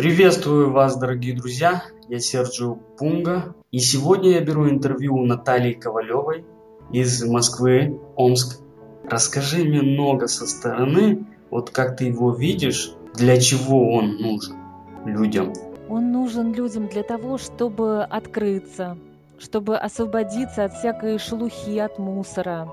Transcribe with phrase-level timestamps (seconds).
[0.00, 1.84] Приветствую вас, дорогие друзья!
[2.08, 6.46] Я Серджио Пунга, и сегодня я беру интервью у Натальи Ковалевой
[6.90, 8.62] из Москвы, Омск.
[9.04, 14.56] Расскажи мне много со стороны, вот как ты его видишь, для чего он нужен
[15.04, 15.52] людям.
[15.90, 18.96] Он нужен людям для того, чтобы открыться,
[19.38, 22.72] чтобы освободиться от всякой шелухи, от мусора,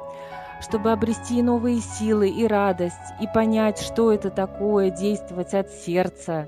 [0.62, 6.48] чтобы обрести новые силы и радость, и понять, что это такое действовать от сердца,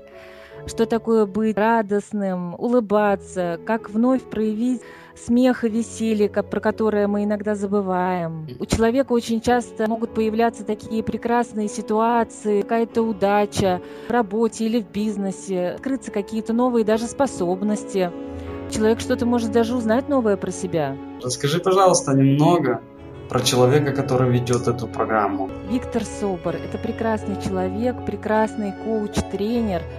[0.66, 4.82] что такое быть радостным, улыбаться, как вновь проявить
[5.16, 8.48] смех и веселье, про которое мы иногда забываем.
[8.58, 14.90] У человека очень часто могут появляться такие прекрасные ситуации, какая-то удача в работе или в
[14.90, 18.10] бизнесе, открыться какие-то новые даже способности.
[18.70, 20.96] Человек что-то может даже узнать новое про себя.
[21.22, 22.80] Расскажи, пожалуйста, немного
[23.28, 25.50] про человека, который ведет эту программу.
[25.68, 29.82] Виктор Собор– это прекрасный человек, прекрасный коуч, тренер–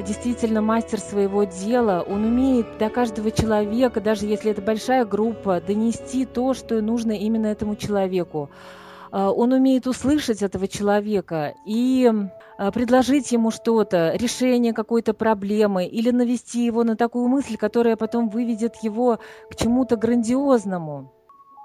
[0.00, 6.24] действительно мастер своего дела, он умеет до каждого человека, даже если это большая группа, донести
[6.24, 8.50] то, что нужно именно этому человеку.
[9.10, 12.10] А, он умеет услышать этого человека и
[12.58, 18.30] а, предложить ему что-то, решение какой-то проблемы или навести его на такую мысль, которая потом
[18.30, 19.18] выведет его
[19.50, 21.12] к чему-то грандиозному.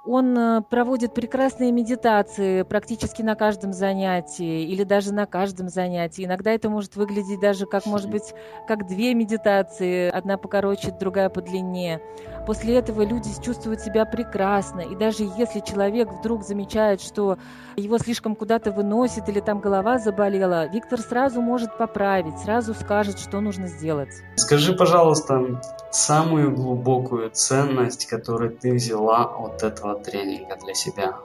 [0.07, 6.23] Он э, проводит прекрасные медитации практически на каждом занятии или даже на каждом занятии.
[6.23, 8.33] Иногда это может выглядеть даже как, может быть,
[8.69, 12.01] как две медитации, одна покороче, другая подлиннее.
[12.45, 14.79] После этого люди чувствуют себя прекрасно.
[14.79, 17.37] И даже если человек вдруг замечает, что
[17.75, 23.41] его слишком куда-то выносит или там голова заболела, Виктор сразу может поправить, сразу скажет, что
[23.41, 24.13] нужно сделать.
[24.37, 25.59] Скажи, пожалуйста,
[25.97, 31.17] самую глубокую ценность, которую ты взяла от этого тренинга для себя?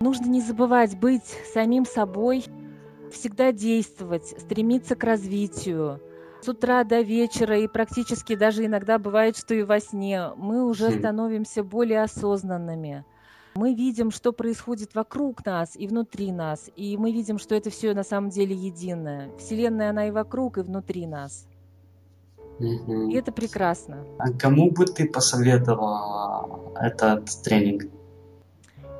[0.00, 2.44] Нужно не забывать быть самим собой,
[3.12, 6.00] всегда действовать, стремиться к развитию,
[6.42, 10.90] с утра до вечера и практически даже иногда бывает, что и во сне мы уже
[10.90, 10.98] хм.
[10.98, 13.04] становимся более осознанными.
[13.54, 17.94] Мы видим, что происходит вокруг нас и внутри нас, и мы видим, что это все
[17.94, 19.30] на самом деле единое.
[19.38, 21.46] Вселенная, она и вокруг, и внутри нас.
[22.58, 23.10] Угу.
[23.10, 24.04] И это прекрасно.
[24.18, 27.84] А кому бы ты посоветовала этот тренинг?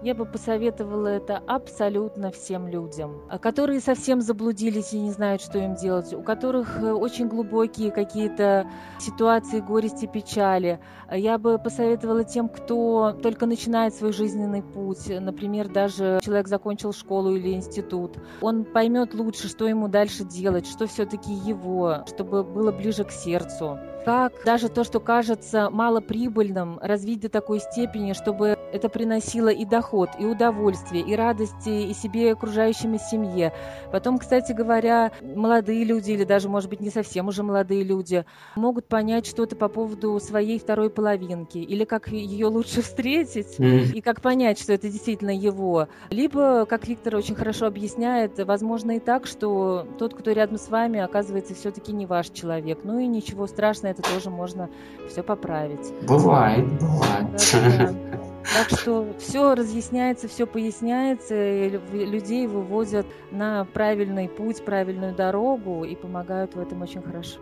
[0.02, 5.58] Я бы посоветовала это абсолютно всем людям, а которые совсем заблудились и не знают, что
[5.58, 8.66] им делать, у которых э, очень глубокие какие-то
[8.98, 10.80] ситуации горести, печали.
[11.08, 17.36] Я бы посоветовала тем, кто только начинает свой жизненный путь, например, даже человек закончил школу
[17.36, 18.16] или институт.
[18.41, 23.78] Он поймет лучше, что ему дальше делать, что все-таки его, чтобы было ближе к сердцу
[24.04, 30.10] как даже то, что кажется малоприбыльным, развить до такой степени, чтобы это приносило и доход,
[30.19, 33.53] и удовольствие, и радости и себе, и окружающим, и семье.
[33.91, 38.25] Потом, кстати говоря, молодые люди, или даже, может быть, не совсем уже молодые люди,
[38.56, 43.93] могут понять что-то по поводу своей второй половинки, или как ее лучше встретить, mm.
[43.93, 45.89] и как понять, что это действительно его.
[46.10, 51.00] Либо, как Виктор очень хорошо объясняет, возможно и так, что тот, кто рядом с вами,
[51.00, 52.81] оказывается все-таки не ваш человек.
[52.84, 54.69] Ну и ничего страшного, это тоже можно
[55.09, 55.93] все поправить.
[56.06, 57.27] Бывает, бывает.
[57.53, 58.11] Да, да.
[58.54, 65.96] Так что все разъясняется, все поясняется, и людей выводят на правильный путь, правильную дорогу и
[65.96, 67.41] помогают в этом очень хорошо.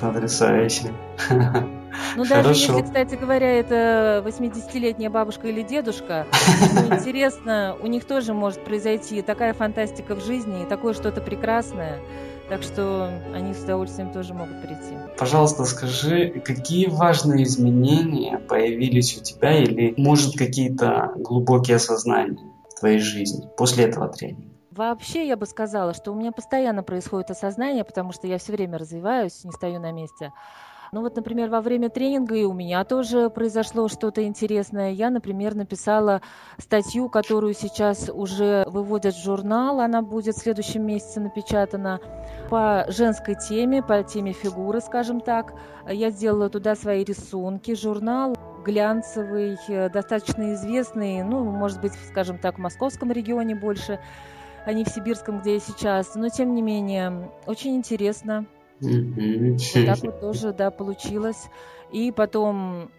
[0.00, 0.92] Потрясающе.
[2.16, 2.72] Ну, даже Хорошо.
[2.72, 6.26] если, кстати говоря, это 80-летняя бабушка или дедушка,
[6.74, 11.98] ну, интересно, у них тоже может произойти такая фантастика в жизни и такое что-то прекрасное.
[12.48, 14.96] Так что они с удовольствием тоже могут прийти.
[15.18, 22.38] Пожалуйста, скажи, какие важные изменения появились у тебя или, может, какие-то глубокие осознания
[22.74, 24.57] в твоей жизни после этого тренинга?
[24.78, 28.78] Вообще, я бы сказала, что у меня постоянно происходит осознание, потому что я все время
[28.78, 30.32] развиваюсь, не стою на месте.
[30.92, 34.92] Ну вот, например, во время тренинга и у меня тоже произошло что-то интересное.
[34.92, 36.22] Я, например, написала
[36.58, 39.80] статью, которую сейчас уже выводят в журнал.
[39.80, 41.98] Она будет в следующем месяце напечатана
[42.48, 45.54] по женской теме, по теме фигуры, скажем так.
[45.88, 47.74] Я сделала туда свои рисунки.
[47.74, 49.58] Журнал глянцевый,
[49.92, 53.98] достаточно известный, ну, может быть, скажем так, в московском регионе больше,
[54.68, 56.14] а не в сибирском, где я сейчас.
[56.14, 58.44] Но, тем не менее, очень интересно.
[58.82, 61.46] Вот так вот тоже, да, получилось.
[61.90, 62.90] И потом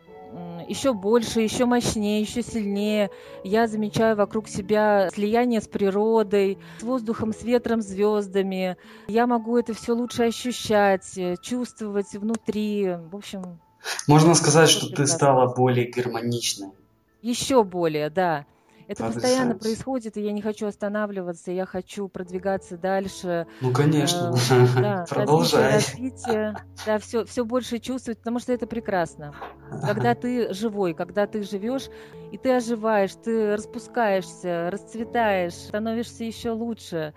[0.68, 3.12] еще больше, еще мощнее, еще сильнее.
[3.44, 8.75] Я замечаю вокруг себя слияние с природой, с воздухом, с ветром, звездами.
[9.07, 12.95] Я могу это все лучше ощущать, чувствовать внутри.
[13.12, 13.60] В общем.
[14.07, 15.06] Можно сказать, что прекрасно.
[15.06, 16.69] ты стала более гармоничной.
[17.21, 18.48] Еще более, да.
[18.90, 23.46] Это постоянно происходит, и я не хочу останавливаться, я хочу продвигаться дальше.
[23.62, 25.74] Ну, конечно, э, да, продолжай.
[25.74, 26.56] Развитие,
[26.88, 29.36] да, все, все больше чувствовать, потому что это прекрасно.
[29.86, 31.90] Когда ты живой, когда ты живешь,
[32.32, 37.14] и ты оживаешь, ты распускаешься, расцветаешь, становишься еще лучше,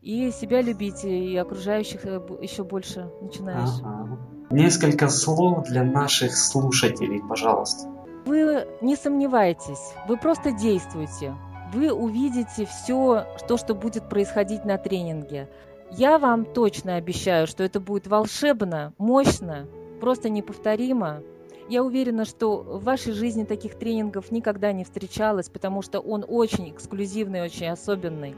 [0.00, 3.80] и себя любить, и окружающих э, еще больше начинаешь.
[3.84, 4.18] Ага.
[4.50, 7.91] Несколько слов для наших слушателей, пожалуйста.
[8.24, 11.34] Вы не сомневайтесь, вы просто действуйте.
[11.72, 15.48] Вы увидите все, то, что будет происходить на тренинге.
[15.90, 19.66] Я вам точно обещаю, что это будет волшебно, мощно,
[20.00, 21.22] просто неповторимо.
[21.68, 26.70] Я уверена, что в вашей жизни таких тренингов никогда не встречалось, потому что он очень
[26.70, 28.36] эксклюзивный, очень особенный.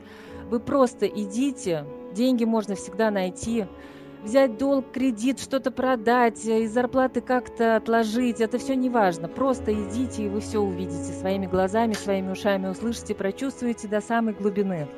[0.49, 1.85] Вы просто идите,
[2.15, 3.67] деньги можно всегда найти
[4.25, 9.29] взять долг, кредит, что-то продать, из зарплаты как-то отложить, это все не важно.
[9.29, 14.89] Просто идите, и вы все увидите своими глазами, своими ушами услышите, прочувствуете до самой глубины.